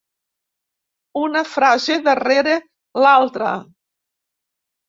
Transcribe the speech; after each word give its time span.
Una 1.23 1.43
frase 1.49 1.99
darrere 2.09 2.57
l'altra. 3.05 3.55